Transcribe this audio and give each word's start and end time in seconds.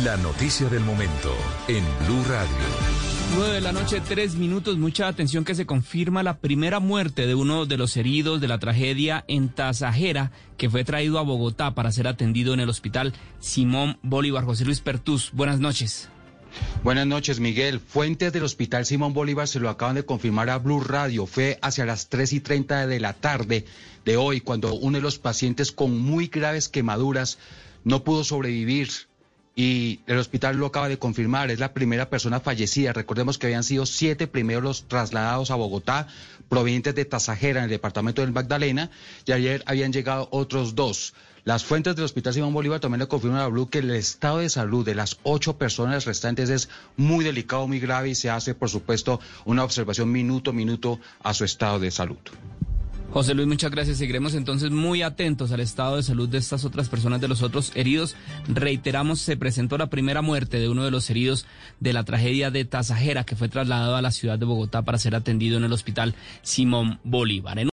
La 0.00 0.16
noticia 0.16 0.70
del 0.70 0.80
momento 0.80 1.36
en 1.68 1.84
Blue 2.06 2.24
Radio. 2.24 2.56
9 3.36 3.52
de 3.52 3.60
la 3.60 3.72
noche, 3.72 4.00
tres 4.00 4.36
minutos. 4.36 4.78
Mucha 4.78 5.06
atención 5.06 5.44
que 5.44 5.54
se 5.54 5.66
confirma 5.66 6.22
la 6.22 6.38
primera 6.38 6.80
muerte 6.80 7.26
de 7.26 7.34
uno 7.34 7.66
de 7.66 7.76
los 7.76 7.94
heridos 7.98 8.40
de 8.40 8.48
la 8.48 8.58
tragedia 8.58 9.22
en 9.28 9.50
Tasajera, 9.50 10.32
que 10.56 10.70
fue 10.70 10.84
traído 10.84 11.18
a 11.18 11.22
Bogotá 11.22 11.74
para 11.74 11.92
ser 11.92 12.08
atendido 12.08 12.54
en 12.54 12.60
el 12.60 12.70
hospital 12.70 13.12
Simón 13.38 13.98
Bolívar. 14.02 14.46
José 14.46 14.64
Luis 14.64 14.80
Pertus, 14.80 15.30
buenas 15.32 15.60
noches. 15.60 16.08
Buenas 16.82 17.06
noches, 17.06 17.38
Miguel. 17.38 17.78
Fuentes 17.78 18.32
del 18.32 18.44
Hospital 18.44 18.86
Simón 18.86 19.12
Bolívar 19.12 19.46
se 19.46 19.60
lo 19.60 19.68
acaban 19.68 19.96
de 19.96 20.06
confirmar 20.06 20.48
a 20.48 20.56
Blue 20.56 20.80
Radio. 20.80 21.26
Fue 21.26 21.58
hacia 21.60 21.84
las 21.84 22.08
3 22.08 22.32
y 22.32 22.40
30 22.40 22.86
de 22.86 22.98
la 22.98 23.12
tarde 23.12 23.66
de 24.06 24.16
hoy 24.16 24.40
cuando 24.40 24.72
uno 24.72 24.96
de 24.96 25.02
los 25.02 25.18
pacientes 25.18 25.70
con 25.70 25.98
muy 25.98 26.28
graves 26.28 26.70
quemaduras 26.70 27.38
no 27.84 28.04
pudo 28.04 28.24
sobrevivir 28.24 29.11
y 29.54 30.00
el 30.06 30.18
hospital 30.18 30.56
lo 30.56 30.66
acaba 30.66 30.88
de 30.88 30.98
confirmar, 30.98 31.50
es 31.50 31.58
la 31.58 31.74
primera 31.74 32.08
persona 32.08 32.40
fallecida. 32.40 32.92
Recordemos 32.92 33.38
que 33.38 33.46
habían 33.46 33.64
sido 33.64 33.84
siete 33.84 34.26
primeros 34.26 34.62
los 34.62 34.88
trasladados 34.88 35.50
a 35.50 35.56
Bogotá, 35.56 36.06
provenientes 36.48 36.94
de 36.94 37.04
Tasajera, 37.04 37.60
en 37.60 37.64
el 37.64 37.70
departamento 37.70 38.22
del 38.22 38.32
Magdalena, 38.32 38.90
y 39.26 39.32
ayer 39.32 39.62
habían 39.66 39.92
llegado 39.92 40.28
otros 40.30 40.74
dos. 40.74 41.14
Las 41.44 41.64
fuentes 41.64 41.96
del 41.96 42.04
Hospital 42.04 42.34
Simón 42.34 42.54
Bolívar 42.54 42.78
también 42.78 43.00
le 43.00 43.08
confirman 43.08 43.40
a 43.40 43.48
Blue 43.48 43.68
que 43.68 43.78
el 43.78 43.90
estado 43.90 44.38
de 44.38 44.48
salud 44.48 44.84
de 44.84 44.94
las 44.94 45.18
ocho 45.24 45.58
personas 45.58 46.04
restantes 46.04 46.50
es 46.50 46.68
muy 46.96 47.24
delicado, 47.24 47.66
muy 47.66 47.80
grave 47.80 48.10
y 48.10 48.14
se 48.14 48.30
hace, 48.30 48.54
por 48.54 48.70
supuesto, 48.70 49.18
una 49.44 49.64
observación 49.64 50.12
minuto 50.12 50.50
a 50.50 50.54
minuto 50.54 51.00
a 51.20 51.34
su 51.34 51.44
estado 51.44 51.80
de 51.80 51.90
salud. 51.90 52.18
José 53.12 53.34
Luis, 53.34 53.46
muchas 53.46 53.70
gracias. 53.70 53.98
Seguiremos 53.98 54.32
entonces 54.32 54.70
muy 54.70 55.02
atentos 55.02 55.52
al 55.52 55.60
estado 55.60 55.96
de 55.96 56.02
salud 56.02 56.30
de 56.30 56.38
estas 56.38 56.64
otras 56.64 56.88
personas, 56.88 57.20
de 57.20 57.28
los 57.28 57.42
otros 57.42 57.70
heridos. 57.74 58.16
Reiteramos, 58.48 59.20
se 59.20 59.36
presentó 59.36 59.76
la 59.76 59.90
primera 59.90 60.22
muerte 60.22 60.58
de 60.58 60.70
uno 60.70 60.82
de 60.82 60.90
los 60.90 61.10
heridos 61.10 61.44
de 61.78 61.92
la 61.92 62.04
tragedia 62.04 62.50
de 62.50 62.64
Tasajera, 62.64 63.24
que 63.24 63.36
fue 63.36 63.50
trasladado 63.50 63.96
a 63.96 64.02
la 64.02 64.12
ciudad 64.12 64.38
de 64.38 64.46
Bogotá 64.46 64.80
para 64.80 64.96
ser 64.96 65.14
atendido 65.14 65.58
en 65.58 65.64
el 65.64 65.74
hospital 65.74 66.14
Simón 66.40 67.00
Bolívar. 67.04 67.71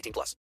18 0.00 0.12
plus. 0.12 0.36